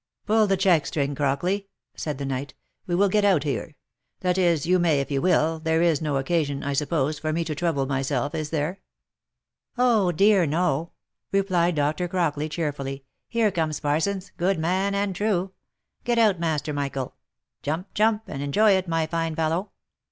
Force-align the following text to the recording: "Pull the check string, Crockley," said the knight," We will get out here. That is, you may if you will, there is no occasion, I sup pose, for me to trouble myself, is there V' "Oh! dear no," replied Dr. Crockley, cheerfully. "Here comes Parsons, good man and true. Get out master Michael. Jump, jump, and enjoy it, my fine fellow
"Pull 0.25 0.47
the 0.47 0.57
check 0.57 0.87
string, 0.87 1.13
Crockley," 1.13 1.67
said 1.93 2.17
the 2.17 2.25
knight," 2.25 2.55
We 2.87 2.95
will 2.95 3.07
get 3.07 3.23
out 3.23 3.43
here. 3.43 3.75
That 4.21 4.35
is, 4.35 4.65
you 4.65 4.79
may 4.79 4.99
if 4.99 5.11
you 5.11 5.21
will, 5.21 5.59
there 5.59 5.83
is 5.83 6.01
no 6.01 6.17
occasion, 6.17 6.63
I 6.63 6.73
sup 6.73 6.89
pose, 6.89 7.19
for 7.19 7.31
me 7.31 7.43
to 7.43 7.53
trouble 7.53 7.85
myself, 7.85 8.33
is 8.33 8.49
there 8.49 8.73
V' 8.73 8.79
"Oh! 9.83 10.11
dear 10.11 10.47
no," 10.47 10.89
replied 11.31 11.75
Dr. 11.75 12.07
Crockley, 12.07 12.49
cheerfully. 12.49 13.05
"Here 13.27 13.51
comes 13.51 13.79
Parsons, 13.79 14.31
good 14.37 14.57
man 14.57 14.95
and 14.95 15.15
true. 15.15 15.51
Get 16.03 16.17
out 16.17 16.39
master 16.39 16.73
Michael. 16.73 17.13
Jump, 17.61 17.93
jump, 17.93 18.23
and 18.25 18.41
enjoy 18.41 18.71
it, 18.71 18.87
my 18.87 19.05
fine 19.05 19.35
fellow 19.35 19.69